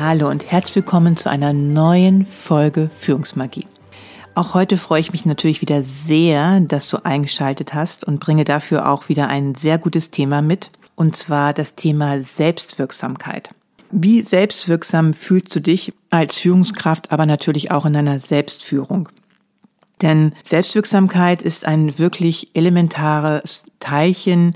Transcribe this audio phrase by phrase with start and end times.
[0.00, 3.66] Hallo und herzlich willkommen zu einer neuen Folge Führungsmagie.
[4.36, 8.88] Auch heute freue ich mich natürlich wieder sehr, dass du eingeschaltet hast und bringe dafür
[8.88, 13.50] auch wieder ein sehr gutes Thema mit, und zwar das Thema Selbstwirksamkeit.
[13.90, 19.08] Wie selbstwirksam fühlst du dich als Führungskraft, aber natürlich auch in deiner Selbstführung?
[20.00, 24.54] Denn Selbstwirksamkeit ist ein wirklich elementares Teilchen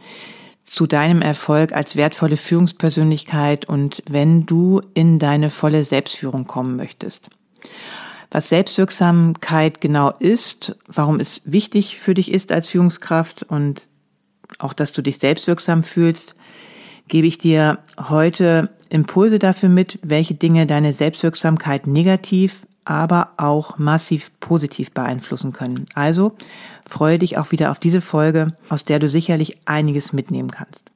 [0.65, 7.29] zu deinem Erfolg als wertvolle Führungspersönlichkeit und wenn du in deine volle Selbstführung kommen möchtest.
[8.31, 13.87] Was Selbstwirksamkeit genau ist, warum es wichtig für dich ist als Führungskraft und
[14.59, 16.35] auch, dass du dich selbstwirksam fühlst,
[17.09, 24.31] gebe ich dir heute Impulse dafür mit, welche Dinge deine Selbstwirksamkeit negativ, aber auch massiv
[24.41, 25.87] positiv beeinflussen können.
[25.95, 26.37] Also
[26.86, 30.91] freue dich auch wieder auf diese Folge, aus der du sicherlich einiges mitnehmen kannst.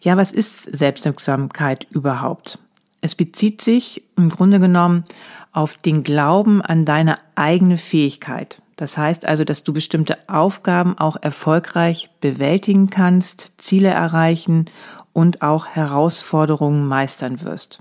[0.00, 2.58] Ja, was ist Selbstwirksamkeit überhaupt?
[3.00, 5.04] Es bezieht sich im Grunde genommen
[5.52, 8.62] auf den Glauben an deine eigene Fähigkeit.
[8.76, 14.66] Das heißt also, dass du bestimmte Aufgaben auch erfolgreich bewältigen kannst, Ziele erreichen
[15.12, 17.80] und auch Herausforderungen meistern wirst.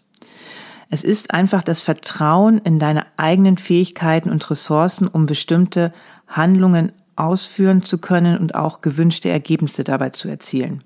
[0.90, 5.94] Es ist einfach das Vertrauen in deine eigenen Fähigkeiten und Ressourcen, um bestimmte
[6.28, 10.84] Handlungen ausführen zu können und auch gewünschte Ergebnisse dabei zu erzielen.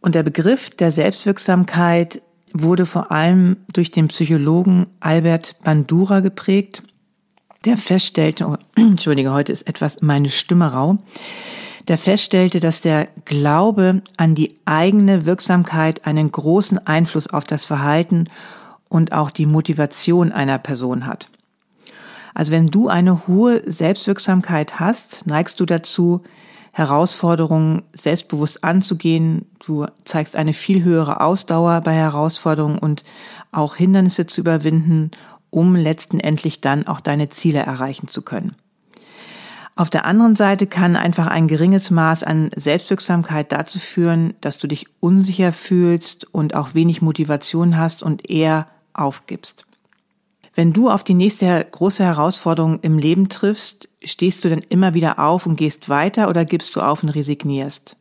[0.00, 6.82] Und der Begriff der Selbstwirksamkeit wurde vor allem durch den Psychologen Albert Bandura geprägt,
[7.64, 10.98] der feststellte, oh, entschuldige, heute ist etwas meine Stimme rau,
[11.88, 18.28] der feststellte, dass der Glaube an die eigene Wirksamkeit einen großen Einfluss auf das Verhalten
[18.88, 21.28] und auch die Motivation einer Person hat.
[22.34, 26.22] Also wenn du eine hohe Selbstwirksamkeit hast, neigst du dazu,
[26.72, 29.46] Herausforderungen selbstbewusst anzugehen.
[29.64, 33.04] Du zeigst eine viel höhere Ausdauer bei Herausforderungen und
[33.52, 35.12] auch Hindernisse zu überwinden,
[35.50, 38.56] um letztendlich dann auch deine Ziele erreichen zu können.
[39.76, 44.66] Auf der anderen Seite kann einfach ein geringes Maß an Selbstwirksamkeit dazu führen, dass du
[44.66, 49.64] dich unsicher fühlst und auch wenig Motivation hast und eher aufgibst.
[50.54, 55.18] Wenn du auf die nächste große Herausforderung im Leben triffst, stehst du dann immer wieder
[55.18, 57.96] auf und gehst weiter oder gibst du auf und resignierst?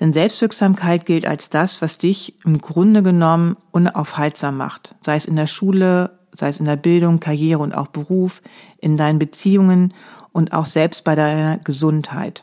[0.00, 5.36] Denn Selbstwirksamkeit gilt als das, was dich im Grunde genommen unaufhaltsam macht, sei es in
[5.36, 8.42] der Schule, sei es in der Bildung, Karriere und auch Beruf,
[8.80, 9.94] in deinen Beziehungen
[10.32, 12.42] und auch selbst bei deiner Gesundheit.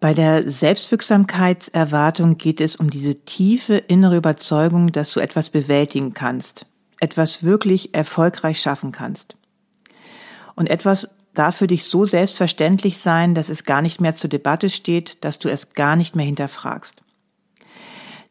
[0.00, 6.66] Bei der Selbstwirksamkeitserwartung geht es um diese tiefe innere Überzeugung, dass du etwas bewältigen kannst,
[7.00, 9.36] etwas wirklich erfolgreich schaffen kannst.
[10.54, 14.70] Und etwas darf für dich so selbstverständlich sein, dass es gar nicht mehr zur Debatte
[14.70, 17.00] steht, dass du es gar nicht mehr hinterfragst.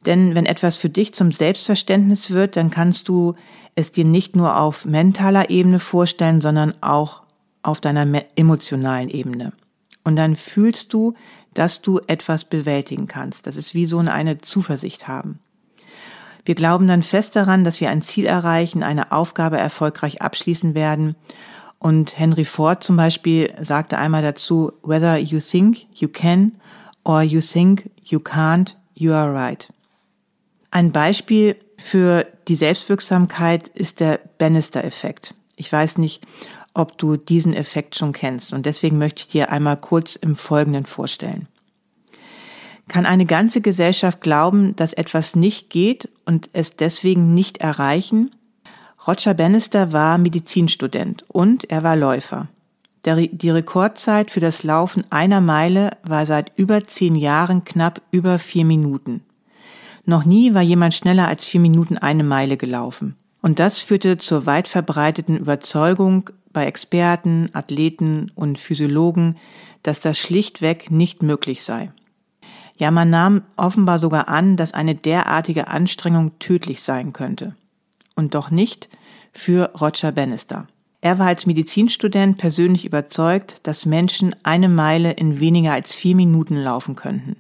[0.05, 3.35] Denn wenn etwas für dich zum Selbstverständnis wird, dann kannst du
[3.75, 7.23] es dir nicht nur auf mentaler Ebene vorstellen, sondern auch
[7.61, 9.53] auf deiner emotionalen Ebene.
[10.03, 11.13] Und dann fühlst du,
[11.53, 13.47] dass du etwas bewältigen kannst.
[13.47, 15.39] Das ist wie so eine Zuversicht haben.
[16.47, 21.17] Wir glauben dann fest daran, dass wir ein Ziel erreichen, eine Aufgabe erfolgreich abschließen werden.
[21.77, 26.53] Und Henry Ford zum Beispiel sagte einmal dazu, whether you think you can
[27.03, 29.67] or you think you can't, you are right.
[30.71, 35.35] Ein Beispiel für die Selbstwirksamkeit ist der Bannister-Effekt.
[35.57, 36.25] Ich weiß nicht,
[36.73, 40.85] ob du diesen Effekt schon kennst und deswegen möchte ich dir einmal kurz im Folgenden
[40.85, 41.49] vorstellen.
[42.87, 48.31] Kann eine ganze Gesellschaft glauben, dass etwas nicht geht und es deswegen nicht erreichen?
[49.05, 52.47] Roger Bannister war Medizinstudent und er war Läufer.
[53.05, 58.39] Der, die Rekordzeit für das Laufen einer Meile war seit über zehn Jahren knapp über
[58.39, 59.21] vier Minuten.
[60.05, 63.15] Noch nie war jemand schneller als vier Minuten eine Meile gelaufen.
[63.41, 69.37] Und das führte zur weit verbreiteten Überzeugung bei Experten, Athleten und Physiologen,
[69.83, 71.91] dass das schlichtweg nicht möglich sei.
[72.77, 77.55] Ja, man nahm offenbar sogar an, dass eine derartige Anstrengung tödlich sein könnte.
[78.15, 78.89] Und doch nicht
[79.33, 80.67] für Roger Bannister.
[81.01, 86.55] Er war als Medizinstudent persönlich überzeugt, dass Menschen eine Meile in weniger als vier Minuten
[86.55, 87.37] laufen könnten.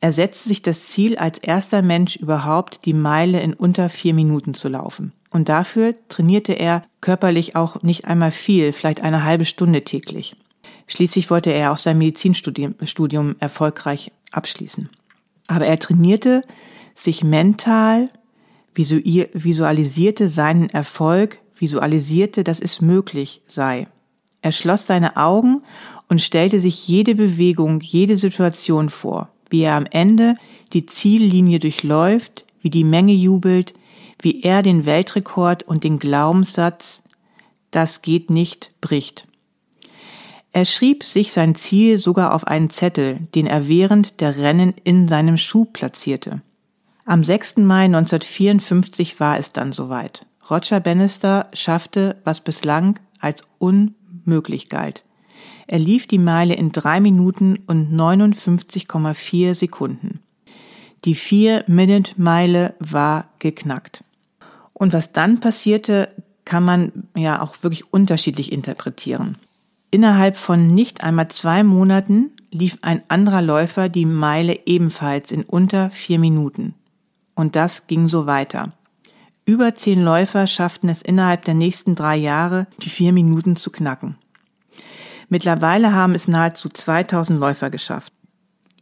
[0.00, 4.52] Er setzte sich das Ziel, als erster Mensch überhaupt die Meile in unter vier Minuten
[4.52, 5.12] zu laufen.
[5.30, 10.36] Und dafür trainierte er körperlich auch nicht einmal viel, vielleicht eine halbe Stunde täglich.
[10.86, 14.88] Schließlich wollte er auch sein Medizinstudium erfolgreich abschließen.
[15.46, 16.42] Aber er trainierte
[16.94, 18.10] sich mental,
[18.74, 23.86] visualisierte seinen Erfolg, visualisierte, dass es möglich sei.
[24.42, 25.62] Er schloss seine Augen
[26.08, 30.34] und stellte sich jede Bewegung, jede Situation vor wie er am Ende
[30.72, 33.72] die Ziellinie durchläuft, wie die Menge jubelt,
[34.20, 37.02] wie er den Weltrekord und den Glaubenssatz,
[37.70, 39.28] das geht nicht, bricht.
[40.54, 45.08] Er schrieb sich sein Ziel sogar auf einen Zettel, den er während der Rennen in
[45.08, 46.42] seinem Schuh platzierte.
[47.04, 47.56] Am 6.
[47.56, 50.26] Mai 1954 war es dann soweit.
[50.48, 55.02] Roger Bannister schaffte, was bislang als unmöglich galt.
[55.66, 60.20] Er lief die Meile in drei Minuten und 59,4 Sekunden.
[61.04, 64.04] Die Vier-Minute-Meile war geknackt.
[64.72, 66.10] Und was dann passierte,
[66.44, 69.36] kann man ja auch wirklich unterschiedlich interpretieren.
[69.94, 75.88] Innerhalb von nicht einmal zwei Monaten lief ein anderer Läufer die Meile ebenfalls in unter
[75.90, 76.74] vier Minuten.
[77.36, 78.72] Und das ging so weiter.
[79.44, 84.16] Über zehn Läufer schafften es innerhalb der nächsten drei Jahre, die vier Minuten zu knacken.
[85.28, 88.12] Mittlerweile haben es nahezu 2000 Läufer geschafft.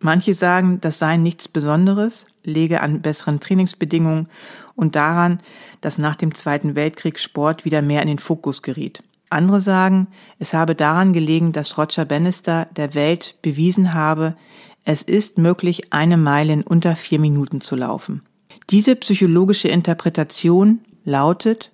[0.00, 4.31] Manche sagen, das sei nichts Besonderes, lege an besseren Trainingsbedingungen
[4.76, 5.41] und daran,
[5.82, 9.03] dass nach dem Zweiten Weltkrieg Sport wieder mehr in den Fokus geriet.
[9.32, 10.08] Andere sagen,
[10.38, 14.37] es habe daran gelegen, dass Roger Bannister der Welt bewiesen habe,
[14.84, 18.23] es ist möglich, eine Meile in unter vier Minuten zu laufen.
[18.70, 21.70] Diese psychologische Interpretation lautet,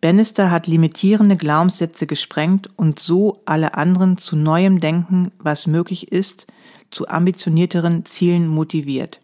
[0.00, 6.46] Bannister hat limitierende Glaubenssätze gesprengt und so alle anderen zu neuem Denken, was möglich ist,
[6.90, 9.20] zu ambitionierteren Zielen motiviert.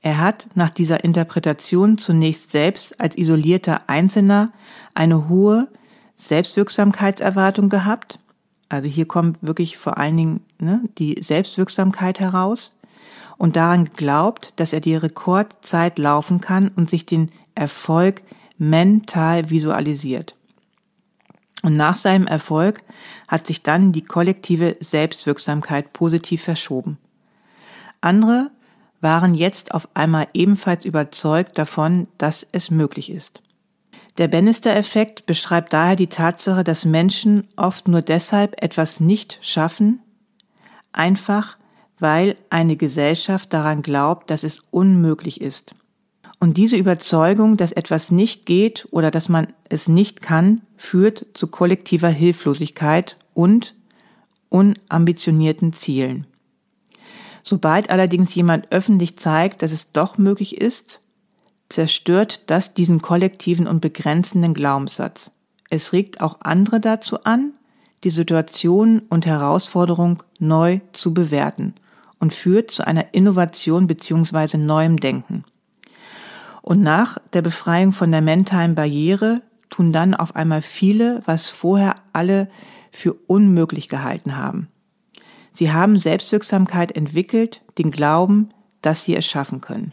[0.00, 4.52] Er hat nach dieser Interpretation zunächst selbst als isolierter Einzelner
[4.94, 5.68] eine hohe
[6.22, 8.18] Selbstwirksamkeitserwartung gehabt.
[8.68, 12.70] Also hier kommt wirklich vor allen Dingen ne, die Selbstwirksamkeit heraus
[13.38, 18.22] und daran geglaubt, dass er die Rekordzeit laufen kann und sich den Erfolg
[18.56, 20.36] mental visualisiert.
[21.62, 22.82] Und nach seinem Erfolg
[23.26, 26.98] hat sich dann die kollektive Selbstwirksamkeit positiv verschoben.
[28.00, 28.50] Andere
[29.00, 33.42] waren jetzt auf einmal ebenfalls überzeugt davon, dass es möglich ist.
[34.18, 40.00] Der Bannister-Effekt beschreibt daher die Tatsache, dass Menschen oft nur deshalb etwas nicht schaffen,
[40.92, 41.56] einfach
[41.98, 45.74] weil eine Gesellschaft daran glaubt, dass es unmöglich ist.
[46.40, 51.46] Und diese Überzeugung, dass etwas nicht geht oder dass man es nicht kann, führt zu
[51.46, 53.76] kollektiver Hilflosigkeit und
[54.48, 56.26] unambitionierten Zielen.
[57.44, 61.00] Sobald allerdings jemand öffentlich zeigt, dass es doch möglich ist,
[61.72, 65.30] zerstört das diesen kollektiven und begrenzenden Glaubenssatz.
[65.70, 67.54] Es regt auch andere dazu an,
[68.04, 71.74] die Situation und Herausforderung neu zu bewerten
[72.18, 74.58] und führt zu einer Innovation bzw.
[74.58, 75.44] neuem Denken.
[76.62, 81.94] Und nach der Befreiung von der mentalen Barriere tun dann auf einmal viele, was vorher
[82.12, 82.48] alle
[82.92, 84.68] für unmöglich gehalten haben.
[85.54, 88.50] Sie haben Selbstwirksamkeit entwickelt, den Glauben,
[88.80, 89.92] dass sie es schaffen können.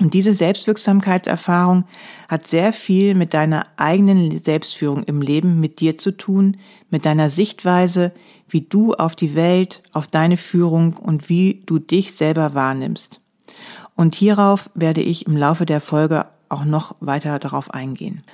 [0.00, 1.84] Und diese Selbstwirksamkeitserfahrung
[2.28, 6.56] hat sehr viel mit deiner eigenen Selbstführung im Leben mit dir zu tun,
[6.88, 8.12] mit deiner Sichtweise,
[8.48, 13.20] wie du auf die Welt, auf deine Führung und wie du dich selber wahrnimmst.
[13.94, 18.24] Und hierauf werde ich im Laufe der Folge auch noch weiter darauf eingehen.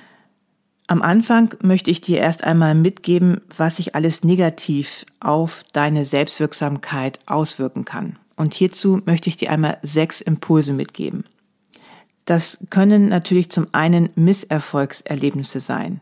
[0.87, 7.19] Am Anfang möchte ich dir erst einmal mitgeben, was sich alles negativ auf deine Selbstwirksamkeit
[7.25, 8.17] auswirken kann.
[8.37, 11.25] Und hierzu möchte ich dir einmal sechs Impulse mitgeben.
[12.27, 16.01] Das können natürlich zum einen Misserfolgserlebnisse sein.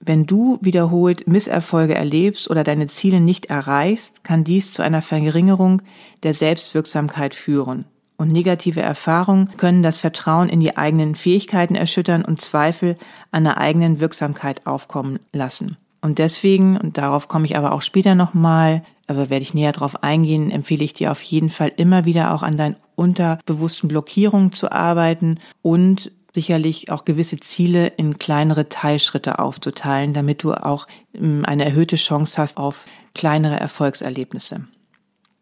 [0.00, 5.82] Wenn du wiederholt Misserfolge erlebst oder deine Ziele nicht erreichst, kann dies zu einer Verringerung
[6.24, 7.84] der Selbstwirksamkeit führen
[8.16, 12.96] und negative Erfahrungen können das Vertrauen in die eigenen Fähigkeiten erschüttern und Zweifel
[13.30, 15.76] an der eigenen Wirksamkeit aufkommen lassen.
[16.00, 20.02] Und deswegen, und darauf komme ich aber auch später nochmal, aber werde ich näher darauf
[20.02, 22.56] eingehen, empfehle ich dir auf jeden Fall immer wieder auch an
[22.96, 30.42] deinen unterbewussten Blockierungen zu arbeiten und sicherlich auch gewisse Ziele in kleinere Teilschritte aufzuteilen, damit
[30.42, 32.84] du auch ähm, eine erhöhte Chance hast auf
[33.14, 34.66] kleinere Erfolgserlebnisse.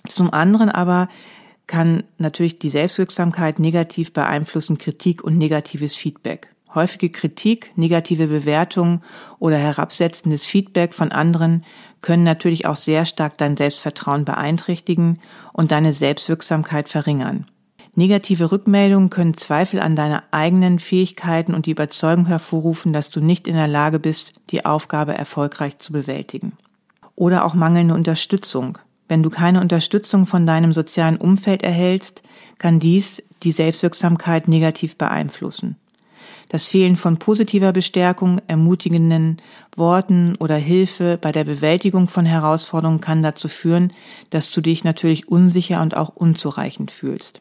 [0.09, 1.09] Zum anderen aber
[1.67, 6.54] kann natürlich die Selbstwirksamkeit negativ beeinflussen Kritik und negatives Feedback.
[6.75, 9.03] Häufige Kritik, negative Bewertungen
[9.39, 11.65] oder herabsetzendes Feedback von anderen
[12.01, 15.21] können natürlich auch sehr stark dein Selbstvertrauen beeinträchtigen
[15.53, 17.47] und deine Selbstwirksamkeit verringern.
[17.97, 23.47] Negative Rückmeldungen können Zweifel an deine eigenen Fähigkeiten und die Überzeugung hervorrufen, dass du nicht
[23.47, 26.55] in der Lage bist, die Aufgabe erfolgreich zu bewältigen.
[27.15, 28.79] Oder auch mangelnde Unterstützung.
[29.07, 32.23] Wenn du keine Unterstützung von deinem sozialen Umfeld erhältst,
[32.59, 35.77] kann dies die Selbstwirksamkeit negativ beeinflussen.
[36.49, 39.39] Das Fehlen von positiver Bestärkung, ermutigenden
[39.77, 43.93] Worten oder Hilfe bei der Bewältigung von Herausforderungen kann dazu führen,
[44.31, 47.41] dass du dich natürlich unsicher und auch unzureichend fühlst.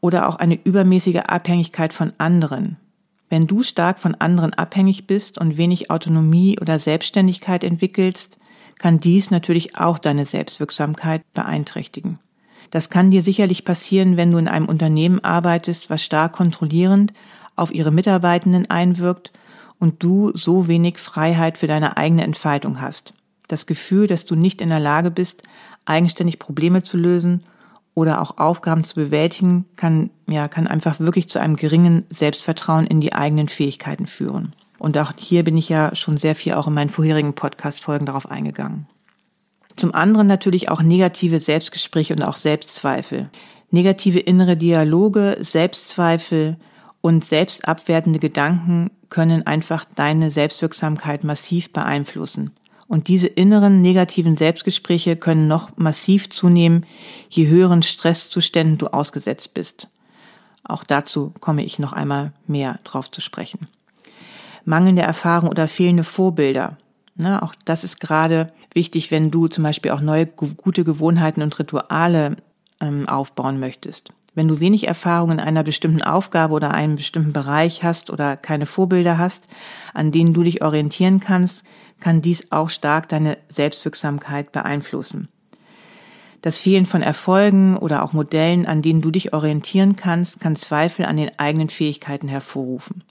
[0.00, 2.76] Oder auch eine übermäßige Abhängigkeit von anderen.
[3.28, 8.38] Wenn du stark von anderen abhängig bist und wenig Autonomie oder Selbstständigkeit entwickelst,
[8.78, 12.18] kann dies natürlich auch deine Selbstwirksamkeit beeinträchtigen.
[12.70, 17.12] Das kann dir sicherlich passieren, wenn du in einem Unternehmen arbeitest, was stark kontrollierend
[17.56, 19.32] auf ihre Mitarbeitenden einwirkt
[19.78, 23.14] und du so wenig Freiheit für deine eigene Entfaltung hast.
[23.48, 25.42] Das Gefühl, dass du nicht in der Lage bist,
[25.84, 27.44] eigenständig Probleme zu lösen
[27.94, 33.00] oder auch Aufgaben zu bewältigen, kann, ja, kann einfach wirklich zu einem geringen Selbstvertrauen in
[33.00, 34.52] die eigenen Fähigkeiten führen.
[34.78, 38.30] Und auch hier bin ich ja schon sehr viel auch in meinen vorherigen Podcast-Folgen darauf
[38.30, 38.86] eingegangen.
[39.76, 43.30] Zum anderen natürlich auch negative Selbstgespräche und auch Selbstzweifel.
[43.70, 46.56] Negative innere Dialoge, Selbstzweifel,
[47.06, 52.50] und selbstabwertende Gedanken können einfach deine Selbstwirksamkeit massiv beeinflussen.
[52.88, 56.84] Und diese inneren negativen Selbstgespräche können noch massiv zunehmen,
[57.28, 59.86] je höheren Stresszuständen du ausgesetzt bist.
[60.64, 63.68] Auch dazu komme ich noch einmal mehr drauf zu sprechen.
[64.64, 66.76] Mangelnde Erfahrung oder fehlende Vorbilder.
[67.14, 71.56] Na, auch das ist gerade wichtig, wenn du zum Beispiel auch neue gute Gewohnheiten und
[71.56, 72.36] Rituale
[72.80, 74.12] ähm, aufbauen möchtest.
[74.36, 78.66] Wenn du wenig Erfahrung in einer bestimmten Aufgabe oder einem bestimmten Bereich hast oder keine
[78.66, 79.42] Vorbilder hast,
[79.94, 81.64] an denen du dich orientieren kannst,
[82.00, 85.28] kann dies auch stark deine Selbstwirksamkeit beeinflussen.
[86.42, 91.06] Das Fehlen von Erfolgen oder auch Modellen, an denen du dich orientieren kannst, kann Zweifel
[91.06, 93.04] an den eigenen Fähigkeiten hervorrufen.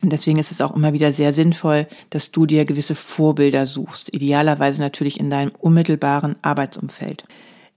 [0.00, 4.14] Und deswegen ist es auch immer wieder sehr sinnvoll, dass du dir gewisse Vorbilder suchst,
[4.14, 7.24] idealerweise natürlich in deinem unmittelbaren Arbeitsumfeld.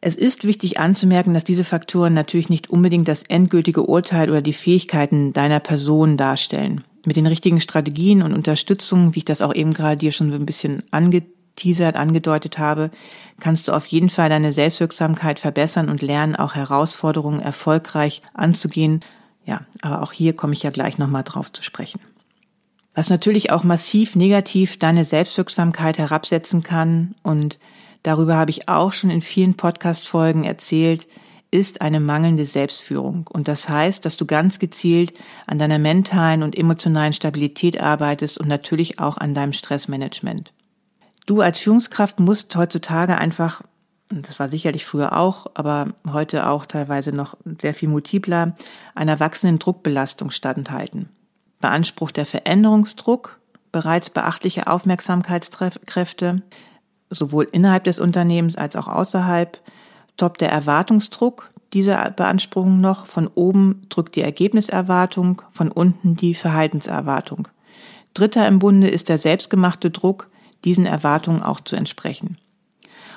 [0.03, 4.51] Es ist wichtig anzumerken, dass diese Faktoren natürlich nicht unbedingt das endgültige Urteil oder die
[4.51, 6.83] Fähigkeiten deiner Person darstellen.
[7.05, 10.35] Mit den richtigen Strategien und Unterstützung, wie ich das auch eben gerade dir schon so
[10.35, 12.89] ein bisschen angeteasert, angedeutet habe,
[13.39, 19.01] kannst du auf jeden Fall deine Selbstwirksamkeit verbessern und lernen, auch Herausforderungen erfolgreich anzugehen.
[19.45, 22.01] Ja, aber auch hier komme ich ja gleich nochmal drauf zu sprechen.
[22.95, 27.59] Was natürlich auch massiv negativ deine Selbstwirksamkeit herabsetzen kann und
[28.03, 31.07] darüber habe ich auch schon in vielen Podcast-Folgen erzählt,
[31.51, 33.27] ist eine mangelnde Selbstführung.
[33.31, 35.13] Und das heißt, dass du ganz gezielt
[35.47, 40.53] an deiner mentalen und emotionalen Stabilität arbeitest und natürlich auch an deinem Stressmanagement.
[41.25, 43.61] Du als Führungskraft musst heutzutage einfach,
[44.09, 48.55] das war sicherlich früher auch, aber heute auch teilweise noch sehr viel multipler,
[48.95, 51.09] einer wachsenden Druckbelastung standhalten.
[51.59, 53.39] Beansprucht der Veränderungsdruck
[53.71, 56.41] bereits beachtliche Aufmerksamkeitskräfte,
[57.11, 59.59] sowohl innerhalb des Unternehmens als auch außerhalb,
[60.17, 63.05] toppt der Erwartungsdruck dieser Beanspruchung noch.
[63.05, 67.47] Von oben drückt die Ergebniserwartung, von unten die Verhaltenserwartung.
[68.13, 70.29] Dritter im Bunde ist der selbstgemachte Druck,
[70.65, 72.37] diesen Erwartungen auch zu entsprechen.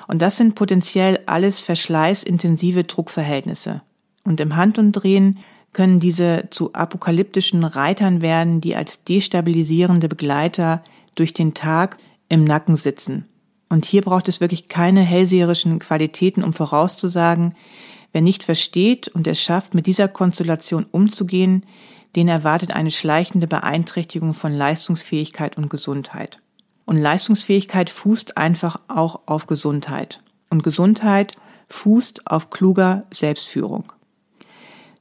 [0.07, 3.81] Und das sind potenziell alles verschleißintensive Druckverhältnisse.
[4.23, 5.39] Und im Handumdrehen
[5.73, 10.81] können diese zu apokalyptischen Reitern werden, die als destabilisierende Begleiter
[11.15, 11.97] durch den Tag
[12.29, 13.25] im Nacken sitzen
[13.69, 17.55] und hier braucht es wirklich keine hellseherischen Qualitäten, um vorauszusagen,
[18.11, 21.65] wer nicht versteht und es schafft, mit dieser Konstellation umzugehen,
[22.15, 26.39] den erwartet eine schleichende Beeinträchtigung von Leistungsfähigkeit und Gesundheit.
[26.85, 30.21] Und Leistungsfähigkeit fußt einfach auch auf Gesundheit.
[30.49, 31.35] Und Gesundheit
[31.67, 33.91] fußt auf kluger Selbstführung.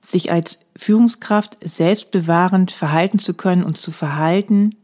[0.08, 4.76] Sich als Führungskraft selbstbewahrend verhalten zu können und zu verhalten,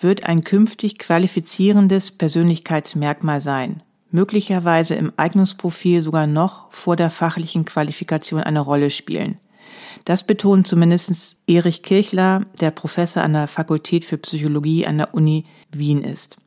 [0.00, 8.42] wird ein künftig qualifizierendes Persönlichkeitsmerkmal sein, möglicherweise im Eignungsprofil sogar noch vor der fachlichen Qualifikation
[8.42, 9.38] eine Rolle spielen.
[10.04, 15.44] Das betont zumindest Erich Kirchler, der Professor an der Fakultät für Psychologie an der Uni
[15.70, 16.38] Wien ist.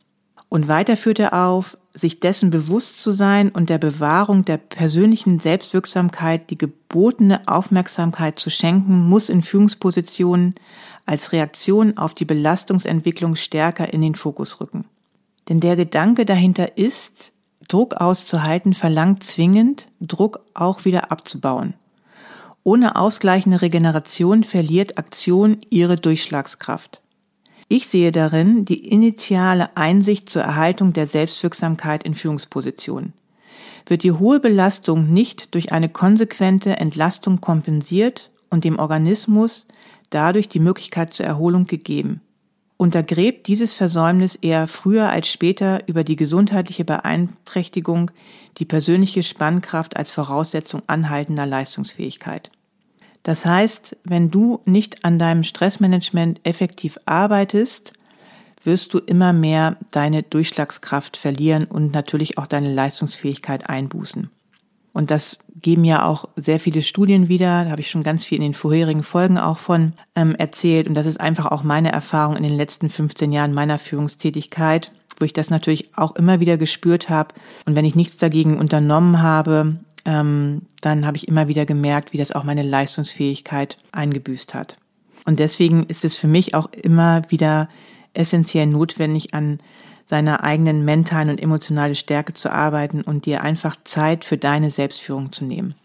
[0.52, 5.40] Und weiter führt er auf, sich dessen bewusst zu sein und der Bewahrung der persönlichen
[5.40, 10.56] Selbstwirksamkeit die gebotene Aufmerksamkeit zu schenken, muss in Führungspositionen
[11.06, 14.84] als Reaktion auf die Belastungsentwicklung stärker in den Fokus rücken.
[15.48, 17.32] Denn der Gedanke dahinter ist,
[17.70, 21.76] Druck auszuhalten verlangt zwingend, Druck auch wieder abzubauen.
[22.64, 27.02] Ohne ausgleichende Regeneration verliert Aktion ihre Durchschlagskraft.
[27.74, 33.14] Ich sehe darin die initiale Einsicht zur Erhaltung der Selbstwirksamkeit in Führungspositionen.
[33.86, 39.68] Wird die hohe Belastung nicht durch eine konsequente Entlastung kompensiert und dem Organismus
[40.10, 42.20] dadurch die Möglichkeit zur Erholung gegeben,
[42.76, 48.12] untergräbt dieses Versäumnis eher früher als später über die gesundheitliche Beeinträchtigung
[48.58, 52.52] die persönliche Spannkraft als Voraussetzung anhaltender Leistungsfähigkeit.
[53.24, 57.94] Das heißt, wenn du nicht an deinem Stressmanagement effektiv arbeitest,
[58.64, 64.30] wirst du immer mehr deine Durchschlagskraft verlieren und natürlich auch deine Leistungsfähigkeit einbußen.
[64.94, 67.64] Und das geben ja auch sehr viele Studien wieder.
[67.64, 70.88] Da habe ich schon ganz viel in den vorherigen Folgen auch von ähm, erzählt.
[70.88, 75.26] Und das ist einfach auch meine Erfahrung in den letzten 15 Jahren meiner Führungstätigkeit, wo
[75.26, 77.34] ich das natürlich auch immer wieder gespürt habe.
[77.66, 82.18] Und wenn ich nichts dagegen unternommen habe, ähm, dann habe ich immer wieder gemerkt, wie
[82.18, 84.78] das auch meine Leistungsfähigkeit eingebüßt hat.
[85.26, 87.70] Und deswegen ist es für mich auch immer wieder
[88.14, 89.60] essentiell notwendig, an
[90.10, 95.32] seiner eigenen mentalen und emotionalen Stärke zu arbeiten und dir einfach Zeit für deine Selbstführung
[95.32, 95.76] zu nehmen.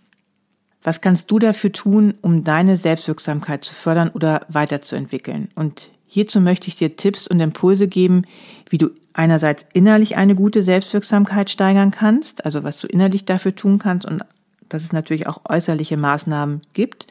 [0.82, 5.50] Was kannst du dafür tun, um deine Selbstwirksamkeit zu fördern oder weiterzuentwickeln?
[5.54, 8.22] Und hierzu möchte ich dir Tipps und Impulse geben,
[8.70, 13.78] wie du einerseits innerlich eine gute Selbstwirksamkeit steigern kannst, also was du innerlich dafür tun
[13.78, 14.24] kannst und
[14.70, 17.06] dass es natürlich auch äußerliche Maßnahmen gibt,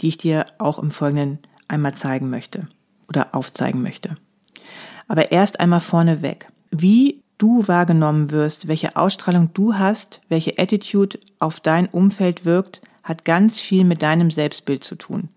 [0.00, 1.38] die ich dir auch im Folgenden
[1.68, 2.66] einmal zeigen möchte
[3.08, 4.16] oder aufzeigen möchte.
[5.06, 11.60] Aber erst einmal vorneweg, wie du wahrgenommen wirst, welche Ausstrahlung du hast, welche Attitude auf
[11.60, 15.28] dein Umfeld wirkt, hat ganz viel mit deinem Selbstbild zu tun.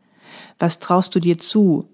[0.57, 1.87] Was traust du dir zu?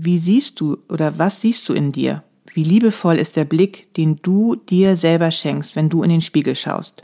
[0.00, 2.22] Wie siehst du oder was siehst du in dir?
[2.54, 6.54] Wie liebevoll ist der Blick, den du dir selber schenkst, wenn du in den Spiegel
[6.54, 7.02] schaust.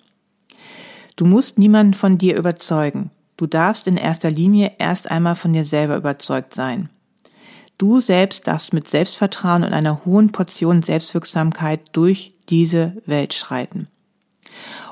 [1.17, 3.11] Du musst niemanden von dir überzeugen.
[3.37, 6.89] Du darfst in erster Linie erst einmal von dir selber überzeugt sein.
[7.79, 13.89] Du selbst darfst mit Selbstvertrauen und einer hohen Portion Selbstwirksamkeit durch diese Welt schreiten.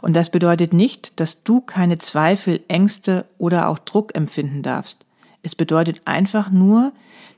[0.01, 5.02] Und das bedeutet nicht, dass du keine Zweifel, Ängste oder auch Druck empfinden darfst.
[5.43, 6.93] Es bedeutet einfach nur,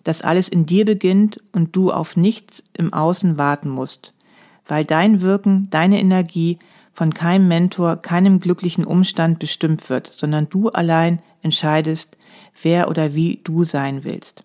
[0.04, 4.12] dass alles in dir beginnt und du auf nichts im Außen warten musst,
[4.68, 6.58] weil dein Wirken, deine Energie
[6.92, 12.16] von keinem Mentor, keinem glücklichen Umstand bestimmt wird, sondern du allein entscheidest,
[12.62, 14.44] wer oder wie du sein willst.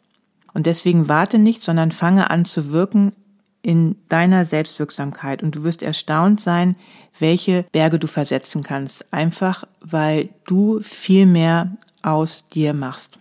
[0.54, 3.14] Und deswegen warte nicht, sondern fange an zu wirken
[3.62, 6.76] in deiner Selbstwirksamkeit und du wirst erstaunt sein,
[7.20, 13.20] welche Berge du versetzen kannst, einfach weil du viel mehr aus dir machst.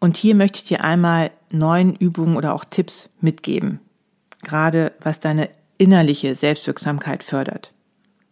[0.00, 3.80] Und hier möchte ich dir einmal neun Übungen oder auch Tipps mitgeben,
[4.42, 7.72] gerade was deine innerliche Selbstwirksamkeit fördert.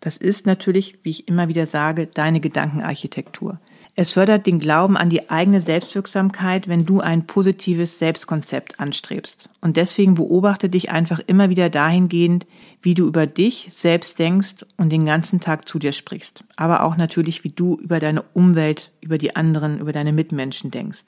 [0.01, 3.59] Das ist natürlich, wie ich immer wieder sage, deine Gedankenarchitektur.
[3.99, 9.49] Es fördert den Glauben an die eigene Selbstwirksamkeit, wenn du ein positives Selbstkonzept anstrebst.
[9.63, 12.47] Und deswegen beobachte dich einfach immer wieder dahingehend,
[12.83, 16.45] wie du über dich selbst denkst und den ganzen Tag zu dir sprichst.
[16.57, 21.05] Aber auch natürlich, wie du über deine Umwelt, über die anderen, über deine Mitmenschen denkst.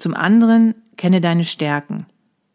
[0.00, 2.06] Zum anderen kenne deine Stärken.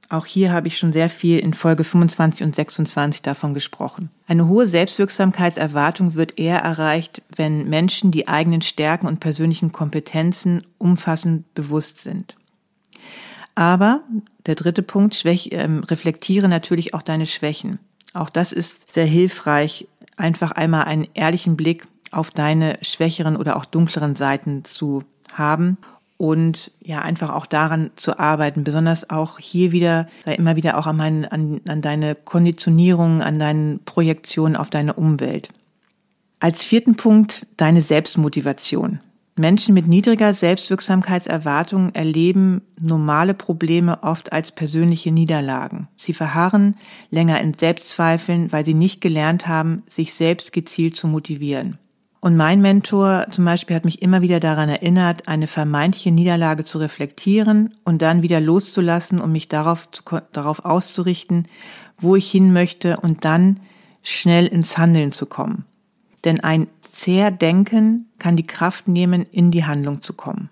[0.09, 4.09] Auch hier habe ich schon sehr viel in Folge 25 und 26 davon gesprochen.
[4.25, 11.53] Eine hohe Selbstwirksamkeitserwartung wird eher erreicht, wenn Menschen die eigenen Stärken und persönlichen Kompetenzen umfassend
[11.53, 12.35] bewusst sind.
[13.53, 14.01] Aber
[14.47, 17.77] der dritte Punkt, schwäch, äh, reflektiere natürlich auch deine Schwächen.
[18.15, 23.65] Auch das ist sehr hilfreich, einfach einmal einen ehrlichen Blick auf deine schwächeren oder auch
[23.65, 25.77] dunkleren Seiten zu haben
[26.17, 30.95] und ja einfach auch daran zu arbeiten, besonders auch hier wieder, immer wieder auch an,
[30.95, 35.49] mein, an, an deine Konditionierung, an deine Projektion auf deine Umwelt.
[36.39, 38.99] Als vierten Punkt deine Selbstmotivation.
[39.37, 45.89] Menschen mit niedriger Selbstwirksamkeitserwartung erleben normale Probleme oft als persönliche Niederlagen.
[45.97, 46.75] Sie verharren
[47.09, 51.77] länger in Selbstzweifeln, weil sie nicht gelernt haben, sich selbst gezielt zu motivieren.
[52.25, 56.79] Und mein Mentor zum Beispiel hat mich immer wieder daran erinnert, eine vermeintliche Niederlage zu
[56.79, 61.47] reflektieren und dann wieder loszulassen, um mich darauf, zu, darauf auszurichten,
[61.99, 63.59] wo ich hin möchte und dann
[64.01, 65.65] schnell ins Handeln zu kommen.
[66.23, 70.49] Denn ein Zerdenken kann die Kraft nehmen, in die Handlung zu kommen.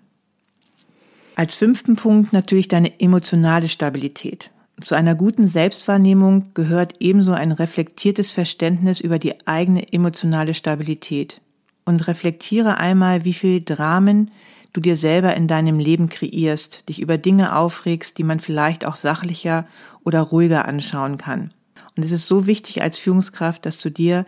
[1.34, 4.52] Als fünften Punkt natürlich deine emotionale Stabilität.
[4.80, 11.40] Zu einer guten Selbstwahrnehmung gehört ebenso ein reflektiertes Verständnis über die eigene emotionale Stabilität.
[11.84, 14.30] Und reflektiere einmal, wie viel Dramen
[14.72, 18.96] du dir selber in deinem Leben kreierst, dich über Dinge aufregst, die man vielleicht auch
[18.96, 19.66] sachlicher
[20.02, 21.52] oder ruhiger anschauen kann.
[21.96, 24.26] Und es ist so wichtig als Führungskraft, dass du dir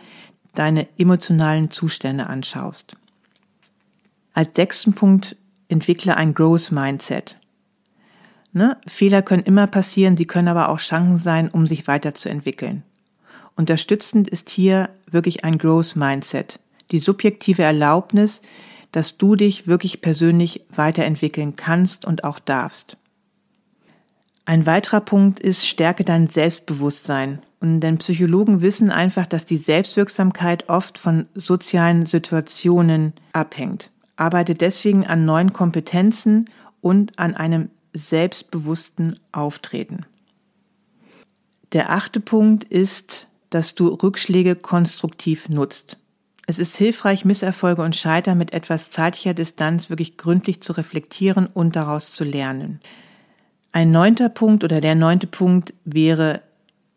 [0.55, 2.95] deine emotionalen Zustände anschaust.
[4.33, 5.35] Als sechsten Punkt
[5.67, 7.37] entwickle ein Growth Mindset.
[8.53, 8.77] Ne?
[8.87, 12.83] Fehler können immer passieren, sie können aber auch Chancen sein, um sich weiterzuentwickeln.
[13.55, 16.59] Unterstützend ist hier wirklich ein Growth Mindset,
[16.91, 18.41] die subjektive Erlaubnis,
[18.91, 22.97] dass du dich wirklich persönlich weiterentwickeln kannst und auch darfst.
[24.45, 27.39] Ein weiterer Punkt ist, stärke dein Selbstbewusstsein.
[27.59, 33.91] Und denn Psychologen wissen einfach, dass die Selbstwirksamkeit oft von sozialen Situationen abhängt.
[34.15, 36.49] Arbeite deswegen an neuen Kompetenzen
[36.81, 40.05] und an einem selbstbewussten Auftreten.
[41.73, 45.97] Der achte Punkt ist, dass du Rückschläge konstruktiv nutzt.
[46.49, 51.75] Es ist hilfreich, Misserfolge und Scheitern mit etwas zeitlicher Distanz wirklich gründlich zu reflektieren und
[51.75, 52.79] daraus zu lernen.
[53.73, 56.41] Ein neunter Punkt oder der neunte Punkt wäre,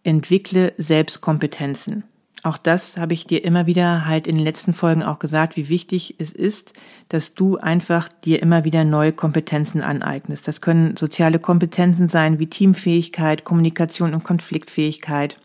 [0.05, 2.05] entwickle Selbstkompetenzen.
[2.45, 5.69] Auch das habe ich dir immer wieder halt in den letzten Folgen auch gesagt, wie
[5.69, 6.73] wichtig es ist,
[7.09, 10.47] dass du einfach dir immer wieder neue Kompetenzen aneignest.
[10.47, 15.39] Das können soziale Kompetenzen sein wie Teamfähigkeit, Kommunikation und Konfliktfähigkeit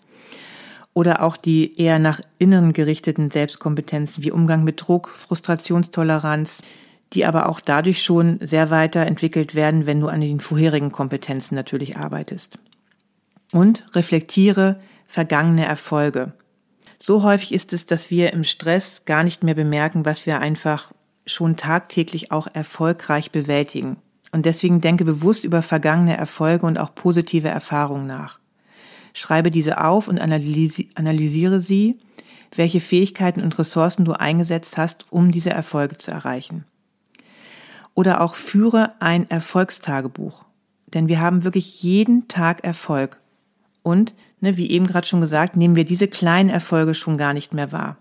[0.95, 6.63] oder auch die eher nach innen gerichteten Selbstkompetenzen wie Umgang mit Druck, Frustrationstoleranz,
[7.13, 11.97] die aber auch dadurch schon sehr weiterentwickelt werden, wenn du an den vorherigen Kompetenzen natürlich
[11.97, 12.57] arbeitest.
[13.51, 16.33] Und reflektiere vergangene Erfolge.
[16.97, 20.93] So häufig ist es, dass wir im Stress gar nicht mehr bemerken, was wir einfach
[21.25, 23.97] schon tagtäglich auch erfolgreich bewältigen.
[24.31, 28.39] Und deswegen denke bewusst über vergangene Erfolge und auch positive Erfahrungen nach.
[29.17, 31.97] Schreibe diese auf und analysiere sie,
[32.53, 36.65] welche Fähigkeiten und Ressourcen du eingesetzt hast, um diese Erfolge zu erreichen.
[37.93, 40.43] Oder auch führe ein Erfolgstagebuch.
[40.87, 43.21] Denn wir haben wirklich jeden Tag Erfolg.
[43.83, 47.53] Und, ne, wie eben gerade schon gesagt, nehmen wir diese kleinen Erfolge schon gar nicht
[47.53, 47.95] mehr wahr.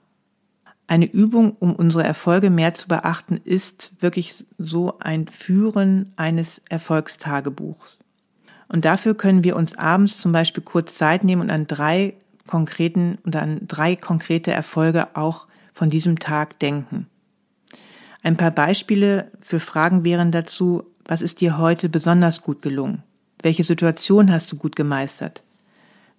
[0.88, 7.98] Eine Übung, um unsere Erfolge mehr zu beachten, ist wirklich so ein Führen eines Erfolgstagebuchs.
[8.74, 12.14] Und dafür können wir uns abends zum Beispiel kurz Zeit nehmen und an drei
[12.48, 17.06] konkreten und an drei konkrete Erfolge auch von diesem Tag denken.
[18.24, 23.04] Ein paar Beispiele für Fragen wären dazu, was ist dir heute besonders gut gelungen?
[23.42, 25.44] Welche Situation hast du gut gemeistert?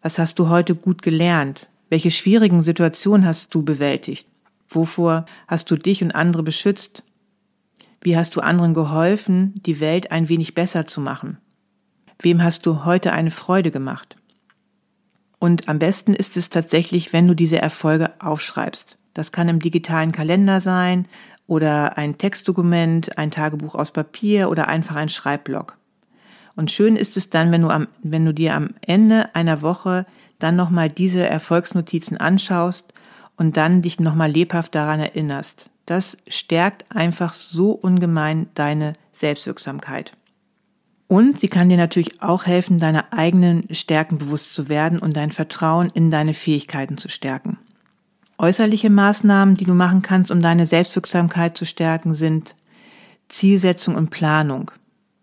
[0.01, 1.67] Was hast du heute gut gelernt?
[1.89, 4.29] Welche schwierigen Situationen hast du bewältigt?
[4.69, 7.03] Wovor hast du dich und andere beschützt?
[7.99, 11.37] Wie hast du anderen geholfen, die Welt ein wenig besser zu machen?
[12.19, 14.15] Wem hast du heute eine Freude gemacht?
[15.39, 18.97] Und am besten ist es tatsächlich, wenn du diese Erfolge aufschreibst.
[19.13, 21.07] Das kann im digitalen Kalender sein
[21.47, 25.77] oder ein Textdokument, ein Tagebuch aus Papier oder einfach ein Schreibblock.
[26.55, 30.05] Und schön ist es dann, wenn du am, wenn du dir am Ende einer Woche
[30.39, 32.93] dann nochmal diese Erfolgsnotizen anschaust
[33.35, 35.69] und dann dich nochmal lebhaft daran erinnerst.
[35.85, 40.13] Das stärkt einfach so ungemein deine Selbstwirksamkeit.
[41.07, 45.31] Und sie kann dir natürlich auch helfen, deine eigenen Stärken bewusst zu werden und dein
[45.31, 47.57] Vertrauen in deine Fähigkeiten zu stärken.
[48.37, 52.55] Äußerliche Maßnahmen, die du machen kannst, um deine Selbstwirksamkeit zu stärken, sind
[53.29, 54.71] Zielsetzung und Planung.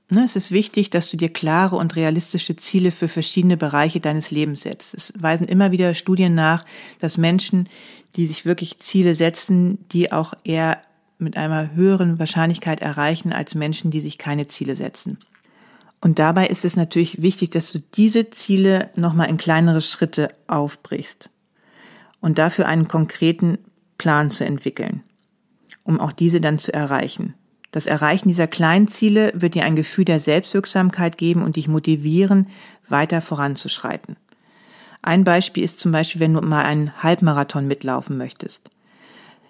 [0.09, 4.31] Ne, es ist wichtig, dass du dir klare und realistische Ziele für verschiedene Bereiche deines
[4.31, 4.95] Lebens setzt.
[4.95, 6.64] Es weisen immer wieder Studien nach,
[6.99, 7.68] dass Menschen,
[8.16, 10.81] die sich wirklich Ziele setzen, die auch eher
[11.18, 15.18] mit einer höheren Wahrscheinlichkeit erreichen als Menschen, die sich keine Ziele setzen.
[16.03, 21.31] Und dabei ist es natürlich wichtig, dass du diese Ziele nochmal in kleinere Schritte aufbrichst
[22.21, 23.59] und dafür einen konkreten
[23.99, 25.05] Plan zu entwickeln,
[25.85, 27.35] um auch diese dann zu erreichen.
[27.71, 32.49] Das Erreichen dieser kleinen Ziele wird dir ein Gefühl der Selbstwirksamkeit geben und dich motivieren,
[32.88, 34.17] weiter voranzuschreiten.
[35.03, 38.71] Ein Beispiel ist zum Beispiel, wenn du mal einen Halbmarathon mitlaufen möchtest.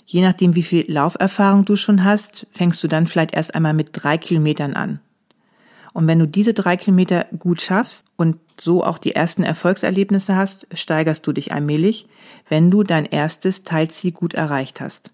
[0.04, 3.88] Je nachdem, wie viel Lauferfahrung du schon hast, fängst du dann vielleicht erst einmal mit
[3.92, 5.00] drei Kilometern an
[5.92, 10.66] und wenn du diese drei Kilometer gut schaffst und so auch die ersten Erfolgserlebnisse hast,
[10.74, 12.08] steigerst du dich allmählich,
[12.48, 15.10] wenn du dein erstes Teilziel gut erreicht hast.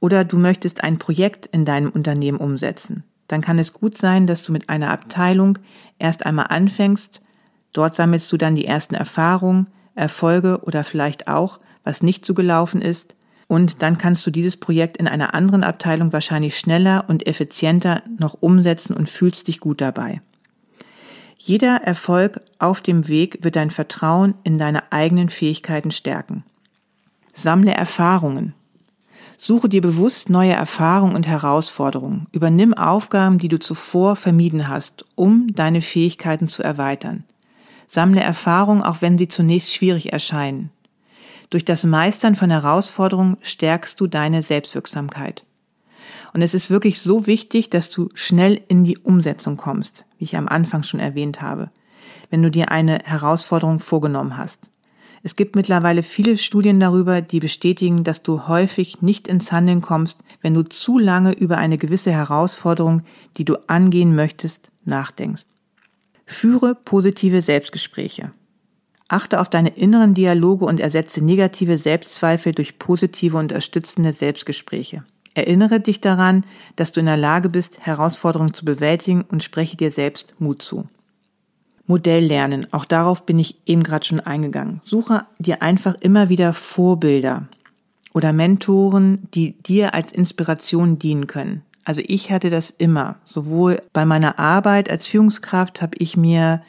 [0.00, 3.04] Oder du möchtest ein Projekt in deinem Unternehmen umsetzen.
[3.26, 5.58] Dann kann es gut sein, dass du mit einer Abteilung
[5.98, 7.20] erst einmal anfängst.
[7.72, 12.80] Dort sammelst du dann die ersten Erfahrungen, Erfolge oder vielleicht auch, was nicht so gelaufen
[12.80, 13.14] ist
[13.48, 18.36] und dann kannst du dieses Projekt in einer anderen Abteilung wahrscheinlich schneller und effizienter noch
[18.40, 20.20] umsetzen und fühlst dich gut dabei.
[21.38, 26.44] Jeder Erfolg auf dem Weg wird dein Vertrauen in deine eigenen Fähigkeiten stärken.
[27.32, 28.54] Sammle Erfahrungen.
[29.38, 32.26] Suche dir bewusst neue Erfahrungen und Herausforderungen.
[32.32, 37.24] Übernimm Aufgaben, die du zuvor vermieden hast, um deine Fähigkeiten zu erweitern.
[37.88, 40.70] Sammle Erfahrungen, auch wenn sie zunächst schwierig erscheinen.
[41.50, 45.44] Durch das Meistern von Herausforderungen stärkst du deine Selbstwirksamkeit.
[46.34, 50.36] Und es ist wirklich so wichtig, dass du schnell in die Umsetzung kommst, wie ich
[50.36, 51.70] am Anfang schon erwähnt habe,
[52.30, 54.58] wenn du dir eine Herausforderung vorgenommen hast.
[55.22, 60.18] Es gibt mittlerweile viele Studien darüber, die bestätigen, dass du häufig nicht ins Handeln kommst,
[60.42, 63.02] wenn du zu lange über eine gewisse Herausforderung,
[63.36, 65.44] die du angehen möchtest, nachdenkst.
[66.24, 68.32] Führe positive Selbstgespräche.
[69.08, 75.02] Achte auf deine inneren Dialoge und ersetze negative Selbstzweifel durch positive und unterstützende Selbstgespräche.
[75.34, 76.44] Erinnere dich daran,
[76.76, 80.88] dass du in der Lage bist, Herausforderungen zu bewältigen und spreche dir selbst Mut zu.
[81.86, 84.82] Modell lernen, auch darauf bin ich eben gerade schon eingegangen.
[84.84, 87.48] Suche dir einfach immer wieder Vorbilder
[88.12, 91.62] oder Mentoren, die dir als Inspiration dienen können.
[91.84, 93.16] Also ich hatte das immer.
[93.24, 96.60] Sowohl bei meiner Arbeit als Führungskraft habe ich mir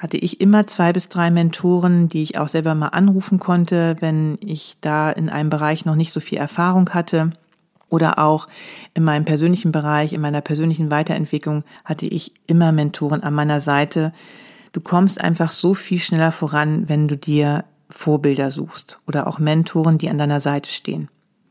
[0.00, 4.38] hatte ich immer zwei bis drei Mentoren, die ich auch selber mal anrufen konnte, wenn
[4.40, 7.32] ich da in einem Bereich noch nicht so viel Erfahrung hatte.
[7.90, 8.48] Oder auch
[8.94, 14.14] in meinem persönlichen Bereich, in meiner persönlichen Weiterentwicklung hatte ich immer Mentoren an meiner Seite.
[14.72, 19.98] Du kommst einfach so viel schneller voran, wenn du dir Vorbilder suchst oder auch Mentoren,
[19.98, 21.08] die an deiner Seite stehen.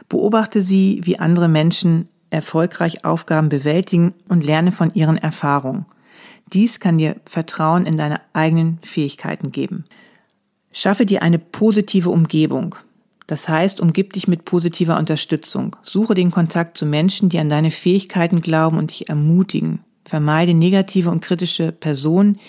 [0.07, 5.85] Beobachte sie, wie andere Menschen erfolgreich Aufgaben bewältigen und lerne von ihren Erfahrungen.
[6.51, 9.85] Dies kann dir Vertrauen in deine eigenen Fähigkeiten geben.
[10.71, 12.75] Schaffe dir eine positive Umgebung.
[13.27, 15.75] Das heißt, umgib dich mit positiver Unterstützung.
[15.83, 19.81] Suche den Kontakt zu Menschen, die an deine Fähigkeiten glauben und dich ermutigen.
[20.05, 22.39] Vermeide negative und kritische Personen,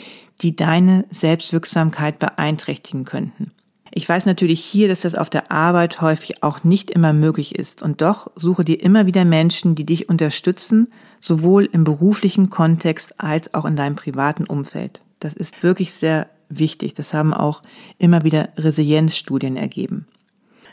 [0.40, 3.52] die deine Selbstwirksamkeit beeinträchtigen könnten.
[3.92, 7.82] Ich weiß natürlich hier, dass das auf der Arbeit häufig auch nicht immer möglich ist.
[7.82, 10.88] Und doch suche dir immer wieder Menschen, die dich unterstützen,
[11.20, 15.00] sowohl im beruflichen Kontext als auch in deinem privaten Umfeld.
[15.18, 16.94] Das ist wirklich sehr wichtig.
[16.94, 17.62] Das haben auch
[17.98, 20.06] immer wieder Resilienzstudien ergeben.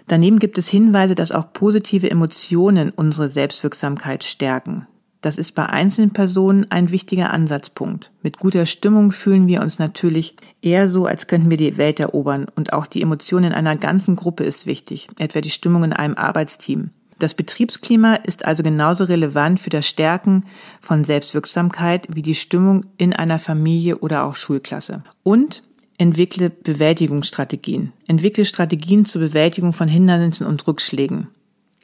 [0.08, 4.88] Daneben gibt es Hinweise, dass auch positive Emotionen unsere Selbstwirksamkeit stärken.
[5.22, 8.12] Das ist bei einzelnen Personen ein wichtiger Ansatzpunkt.
[8.22, 12.46] Mit guter Stimmung fühlen wir uns natürlich eher so, als könnten wir die Welt erobern.
[12.56, 16.16] Und auch die Emotionen in einer ganzen Gruppe ist wichtig, etwa die Stimmung in einem
[16.16, 16.92] Arbeitsteam.
[17.20, 20.46] Das Betriebsklima ist also genauso relevant für das Stärken
[20.82, 25.04] von Selbstwirksamkeit wie die Stimmung in einer Familie oder auch Schulklasse.
[25.24, 25.64] Und
[26.00, 27.92] Entwickle Bewältigungsstrategien.
[28.06, 31.28] Entwickle Strategien zur Bewältigung von Hindernissen und Rückschlägen.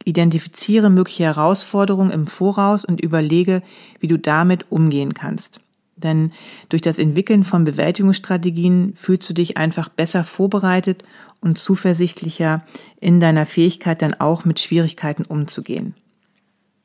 [0.05, 3.63] Identifiziere mögliche Herausforderungen im Voraus und überlege,
[3.99, 5.61] wie du damit umgehen kannst.
[6.03, 6.31] Denn
[6.69, 11.03] durch das Entwickeln von Bewältigungsstrategien fühlst du dich einfach besser vorbereitet
[11.41, 12.63] und zuversichtlicher
[12.99, 15.95] in deiner Fähigkeit dann auch mit Schwierigkeiten umzugehen.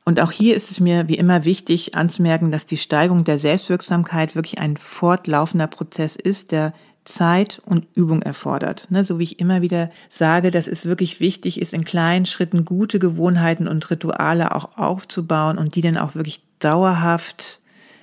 [0.05, 4.35] Und auch hier ist es mir wie immer wichtig anzumerken, dass die Steigerung der Selbstwirksamkeit
[4.35, 6.73] wirklich ein fortlaufender Prozess ist, der
[7.05, 8.87] Zeit und Übung erfordert.
[8.89, 12.65] Ne, so wie ich immer wieder sage, dass es wirklich wichtig ist, in kleinen Schritten
[12.65, 17.58] gute Gewohnheiten und Rituale auch aufzubauen und die dann auch wirklich dauerhaft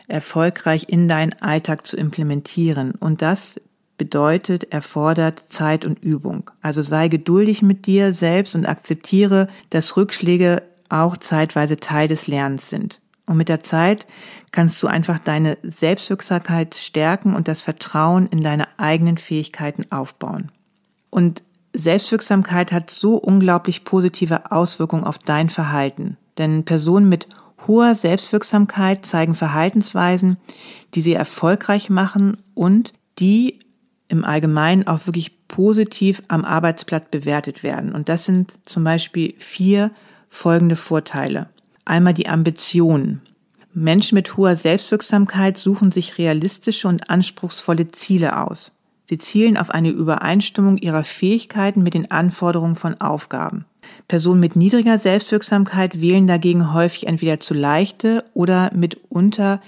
[0.08, 2.92] erfolgreich in deinen Alltag zu implementieren.
[2.92, 3.60] Und das
[3.98, 6.50] bedeutet, erfordert Zeit und Übung.
[6.62, 12.70] Also sei geduldig mit dir selbst und akzeptiere, dass Rückschläge auch zeitweise Teil des Lernens
[12.70, 13.00] sind.
[13.26, 14.06] Und mit der Zeit
[14.52, 20.52] kannst du einfach deine Selbstwirksamkeit stärken und das Vertrauen in deine eigenen Fähigkeiten aufbauen.
[21.10, 21.42] Und
[21.72, 26.16] Selbstwirksamkeit hat so unglaublich positive Auswirkungen auf dein Verhalten.
[26.38, 27.28] Denn Personen mit
[27.66, 30.36] hoher Selbstwirksamkeit zeigen Verhaltensweisen,
[30.94, 33.58] die sie erfolgreich machen und die
[34.08, 37.92] im Allgemeinen auch wirklich positiv am Arbeitsplatz bewertet werden.
[37.92, 39.90] Und das sind zum Beispiel vier
[40.28, 41.48] folgende Vorteile.
[41.84, 43.22] Einmal die Ambitionen.
[43.72, 48.72] Menschen mit hoher Selbstwirksamkeit suchen sich realistische und anspruchsvolle Ziele aus.
[49.08, 53.66] Sie zielen auf eine Übereinstimmung ihrer Fähigkeiten mit den Anforderungen von Aufgaben.
[54.08, 59.60] Personen mit niedriger Selbstwirksamkeit wählen dagegen häufig entweder zu leichte oder mitunter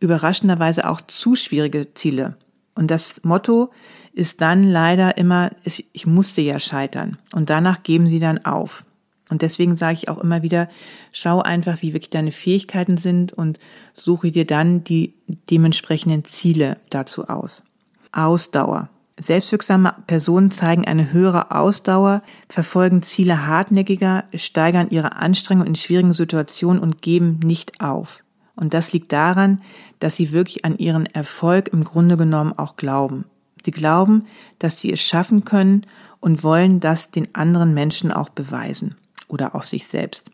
[0.00, 2.36] überraschenderweise auch zu schwierige Ziele.
[2.74, 3.70] Und das Motto
[4.12, 7.18] ist dann leider immer, ich musste ja scheitern.
[7.32, 8.84] Und danach geben sie dann auf.
[9.30, 10.68] Und deswegen sage ich auch immer wieder,
[11.12, 13.58] schau einfach, wie wirklich deine Fähigkeiten sind und
[13.92, 15.14] suche dir dann die
[15.50, 17.62] dementsprechenden Ziele dazu aus.
[18.12, 18.90] Ausdauer.
[19.18, 26.82] Selbstwirksame Personen zeigen eine höhere Ausdauer, verfolgen Ziele hartnäckiger, steigern ihre Anstrengung in schwierigen Situationen
[26.82, 28.24] und geben nicht auf.
[28.56, 29.60] Und das liegt daran,
[30.00, 33.24] dass sie wirklich an ihren Erfolg im Grunde genommen auch glauben.
[33.64, 34.26] Sie glauben,
[34.58, 35.86] dass sie es schaffen können
[36.20, 38.96] und wollen das den anderen Menschen auch beweisen
[39.28, 40.24] oder auch sich selbst.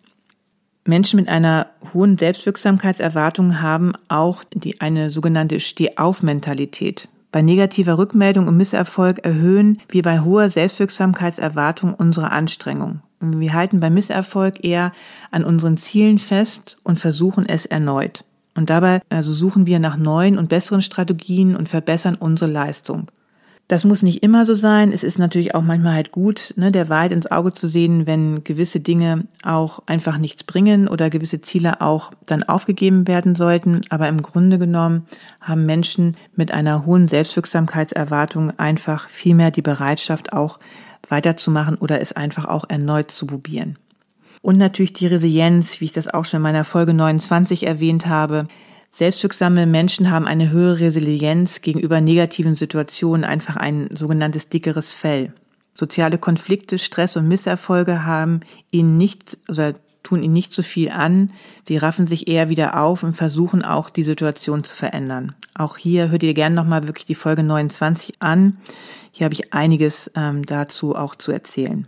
[0.85, 7.09] Menschen mit einer hohen Selbstwirksamkeitserwartung haben auch die, eine sogenannte Steh-auf-Mentalität.
[7.33, 13.03] Bei negativer Rückmeldung und Misserfolg erhöhen wir bei hoher Selbstwirksamkeitserwartung unsere Anstrengung.
[13.21, 14.93] Wir halten bei Misserfolg eher
[15.31, 18.25] an unseren Zielen fest und versuchen es erneut.
[18.57, 23.07] Und dabei also suchen wir nach neuen und besseren Strategien und verbessern unsere Leistung.
[23.71, 24.91] Das muss nicht immer so sein.
[24.91, 28.43] Es ist natürlich auch manchmal halt gut, ne, der Wahrheit ins Auge zu sehen, wenn
[28.43, 33.83] gewisse Dinge auch einfach nichts bringen oder gewisse Ziele auch dann aufgegeben werden sollten.
[33.89, 35.07] Aber im Grunde genommen
[35.41, 40.59] haben Menschen mit einer hohen Selbstwirksamkeitserwartung einfach viel mehr die Bereitschaft auch
[41.09, 43.79] weiterzumachen oder es einfach auch erneut zu probieren.
[44.43, 48.49] Und natürlich die Resilienz, wie ich das auch schon in meiner Folge 29 erwähnt habe.
[48.93, 55.33] Selbstwirksame Menschen haben eine höhere Resilienz gegenüber negativen Situationen, einfach ein sogenanntes dickeres Fell.
[55.75, 61.31] Soziale Konflikte, Stress und Misserfolge haben ihnen nicht oder tun ihnen nicht so viel an.
[61.67, 65.35] Sie raffen sich eher wieder auf und versuchen auch die Situation zu verändern.
[65.55, 68.59] Auch hier hört ihr gerne nochmal wirklich die Folge 29 an.
[69.13, 71.87] Hier habe ich einiges ähm, dazu auch zu erzählen.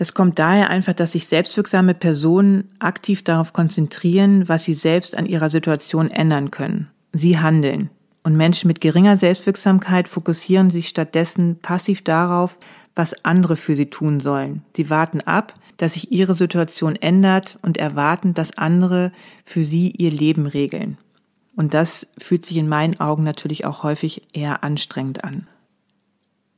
[0.00, 5.26] Das kommt daher einfach, dass sich selbstwirksame Personen aktiv darauf konzentrieren, was sie selbst an
[5.26, 6.88] ihrer Situation ändern können.
[7.12, 7.90] Sie handeln.
[8.22, 12.58] Und Menschen mit geringer Selbstwirksamkeit fokussieren sich stattdessen passiv darauf,
[12.94, 14.62] was andere für sie tun sollen.
[14.74, 19.12] Sie warten ab, dass sich ihre Situation ändert und erwarten, dass andere
[19.44, 20.96] für sie ihr Leben regeln.
[21.56, 25.46] Und das fühlt sich in meinen Augen natürlich auch häufig eher anstrengend an.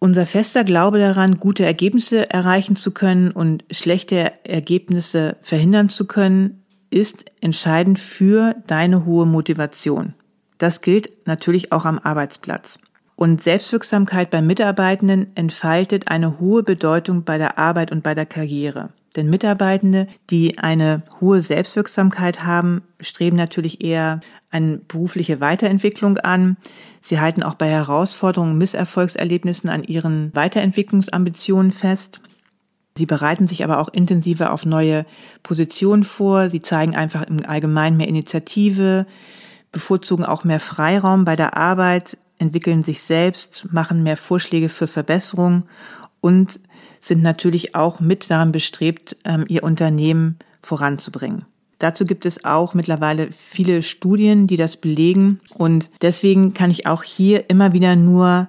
[0.03, 6.65] Unser fester Glaube daran, gute Ergebnisse erreichen zu können und schlechte Ergebnisse verhindern zu können,
[6.91, 10.15] ist entscheidend für deine hohe Motivation.
[10.59, 12.81] Das gilt natürlich auch am Arbeitsplatz.
[13.15, 18.89] Und Selbstwirksamkeit bei Mitarbeitenden entfaltet eine hohe Bedeutung bei der Arbeit und bei der Karriere.
[19.17, 24.21] Denn Mitarbeitende, die eine hohe Selbstwirksamkeit haben, streben natürlich eher
[24.51, 26.57] eine berufliche Weiterentwicklung an.
[27.01, 32.21] Sie halten auch bei Herausforderungen, Misserfolgserlebnissen an ihren Weiterentwicklungsambitionen fest.
[32.97, 35.07] Sie bereiten sich aber auch intensiver auf neue
[35.43, 36.51] Positionen vor.
[36.51, 39.07] Sie zeigen einfach im Allgemeinen mehr Initiative,
[39.73, 45.65] bevorzugen auch mehr Freiraum bei der Arbeit, entwickeln sich selbst, machen mehr Vorschläge für Verbesserungen
[46.21, 46.61] und
[47.03, 51.45] sind natürlich auch mit daran bestrebt, ähm, ihr Unternehmen voranzubringen.
[51.79, 55.41] Dazu gibt es auch mittlerweile viele Studien, die das belegen.
[55.53, 58.49] Und deswegen kann ich auch hier immer wieder nur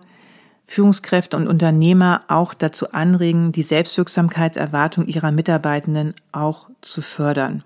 [0.68, 7.64] Führungskräfte und Unternehmer auch dazu anregen, die Selbstwirksamkeitserwartung ihrer Mitarbeitenden auch zu fördern.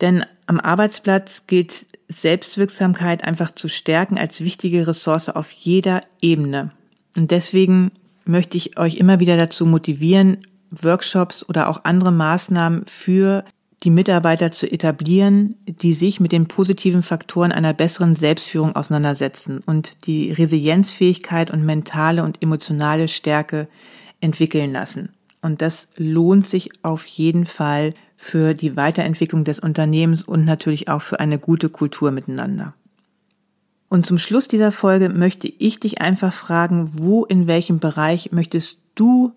[0.00, 6.72] Denn am Arbeitsplatz gilt Selbstwirksamkeit einfach zu stärken als wichtige Ressource auf jeder Ebene.
[7.16, 7.92] Und deswegen
[8.24, 10.38] möchte ich euch immer wieder dazu motivieren,
[10.70, 13.44] Workshops oder auch andere Maßnahmen für
[13.82, 20.06] die Mitarbeiter zu etablieren, die sich mit den positiven Faktoren einer besseren Selbstführung auseinandersetzen und
[20.06, 23.68] die Resilienzfähigkeit und mentale und emotionale Stärke
[24.20, 25.10] entwickeln lassen.
[25.42, 31.02] Und das lohnt sich auf jeden Fall für die Weiterentwicklung des Unternehmens und natürlich auch
[31.02, 32.74] für eine gute Kultur miteinander.
[33.92, 38.80] Und zum Schluss dieser Folge möchte ich dich einfach fragen, wo in welchem Bereich möchtest
[38.94, 39.32] du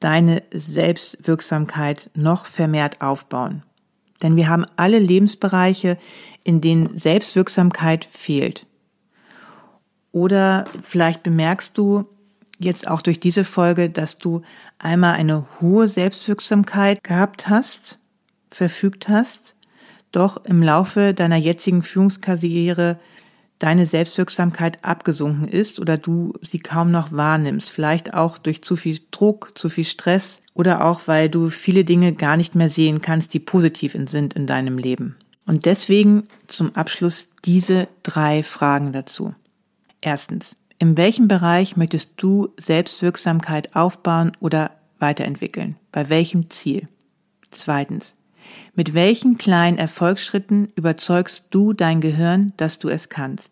[0.00, 3.64] deine Selbstwirksamkeit noch vermehrt aufbauen?
[4.22, 5.98] Denn wir haben alle Lebensbereiche,
[6.42, 8.64] in denen Selbstwirksamkeit fehlt.
[10.10, 12.06] Oder vielleicht bemerkst du
[12.58, 14.40] jetzt auch durch diese Folge, dass du
[14.78, 17.98] einmal eine hohe Selbstwirksamkeit gehabt hast,
[18.50, 19.54] verfügt hast,
[20.12, 22.98] doch im Laufe deiner jetzigen Führungskarriere
[23.62, 27.70] deine Selbstwirksamkeit abgesunken ist oder du sie kaum noch wahrnimmst.
[27.70, 32.12] Vielleicht auch durch zu viel Druck, zu viel Stress oder auch weil du viele Dinge
[32.12, 35.16] gar nicht mehr sehen kannst, die positiv sind in deinem Leben.
[35.46, 39.34] Und deswegen zum Abschluss diese drei Fragen dazu.
[40.00, 45.76] Erstens, in welchem Bereich möchtest du Selbstwirksamkeit aufbauen oder weiterentwickeln?
[45.92, 46.88] Bei welchem Ziel?
[47.52, 48.14] Zweitens,
[48.74, 53.50] mit welchen kleinen Erfolgsschritten überzeugst du dein Gehirn, dass du es kannst?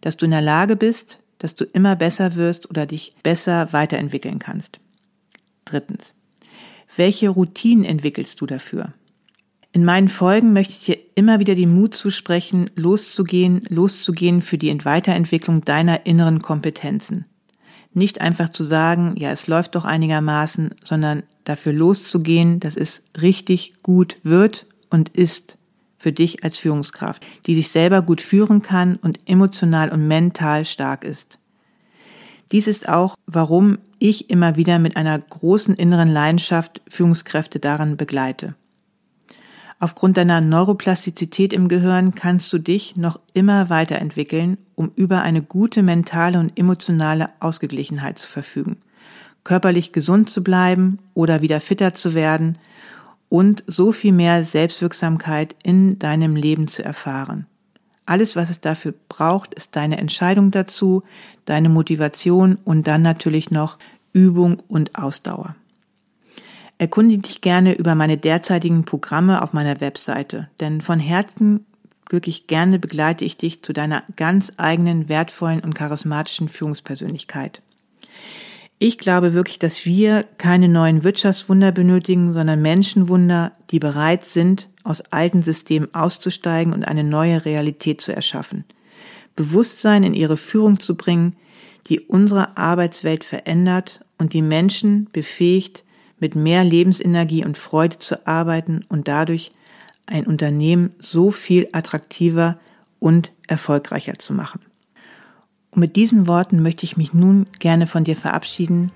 [0.00, 4.38] Dass du in der Lage bist, dass du immer besser wirst oder dich besser weiterentwickeln
[4.38, 4.80] kannst.
[5.64, 6.14] Drittens.
[6.96, 8.92] Welche Routinen entwickelst du dafür?
[9.72, 14.84] In meinen Folgen möchte ich dir immer wieder den Mut zusprechen, loszugehen, loszugehen für die
[14.84, 17.26] Weiterentwicklung deiner inneren Kompetenzen.
[17.94, 23.74] Nicht einfach zu sagen, ja, es läuft doch einigermaßen, sondern dafür loszugehen, dass es richtig
[23.82, 25.56] gut wird und ist
[25.98, 31.04] für dich als Führungskraft, die sich selber gut führen kann und emotional und mental stark
[31.04, 31.38] ist.
[32.52, 38.54] Dies ist auch, warum ich immer wieder mit einer großen inneren Leidenschaft Führungskräfte daran begleite.
[39.80, 45.84] Aufgrund deiner Neuroplastizität im Gehirn kannst du dich noch immer weiterentwickeln, um über eine gute
[45.84, 48.78] mentale und emotionale Ausgeglichenheit zu verfügen,
[49.44, 52.58] körperlich gesund zu bleiben oder wieder fitter zu werden
[53.28, 57.46] und so viel mehr Selbstwirksamkeit in deinem Leben zu erfahren.
[58.04, 61.04] Alles, was es dafür braucht, ist deine Entscheidung dazu,
[61.44, 63.78] deine Motivation und dann natürlich noch
[64.12, 65.54] Übung und Ausdauer.
[66.78, 71.66] Erkundige dich gerne über meine derzeitigen Programme auf meiner Webseite, denn von Herzen
[72.08, 77.62] wirklich gerne begleite ich dich zu deiner ganz eigenen, wertvollen und charismatischen Führungspersönlichkeit.
[78.78, 85.00] Ich glaube wirklich, dass wir keine neuen Wirtschaftswunder benötigen, sondern Menschenwunder, die bereit sind, aus
[85.10, 88.64] alten Systemen auszusteigen und eine neue Realität zu erschaffen.
[89.34, 91.34] Bewusstsein in ihre Führung zu bringen,
[91.88, 95.82] die unsere Arbeitswelt verändert und die Menschen befähigt,
[96.20, 99.52] mit mehr Lebensenergie und Freude zu arbeiten und dadurch
[100.06, 102.58] ein Unternehmen so viel attraktiver
[102.98, 104.60] und erfolgreicher zu machen.
[105.70, 108.90] Und mit diesen Worten möchte ich mich nun gerne von dir verabschieden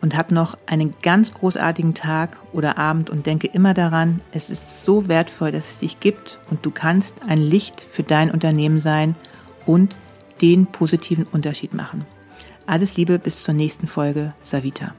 [0.00, 4.62] und hab noch einen ganz großartigen Tag oder Abend und denke immer daran, es ist
[4.84, 9.16] so wertvoll, dass es dich gibt und du kannst ein Licht für dein Unternehmen sein
[9.66, 9.96] und
[10.40, 12.04] den positiven Unterschied machen.
[12.66, 14.94] Alles Liebe bis zur nächsten Folge, Savita.